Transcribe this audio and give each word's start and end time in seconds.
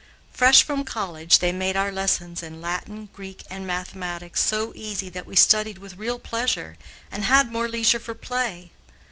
Fresh 0.33 0.63
from 0.63 0.83
college, 0.83 1.37
they 1.37 1.51
made 1.51 1.77
our 1.77 1.91
lessons 1.91 2.41
in 2.41 2.59
Latin, 2.59 3.09
Greek, 3.13 3.43
and 3.51 3.67
mathematics 3.67 4.41
so 4.41 4.73
easy 4.75 5.09
that 5.09 5.27
we 5.27 5.35
studied 5.35 5.77
with 5.77 5.95
real 5.97 6.17
pleasure 6.17 6.75
and 7.11 7.25
had 7.25 7.51
more 7.51 7.67
leisure 7.69 7.99
for 7.99 8.15
play. 8.15 8.71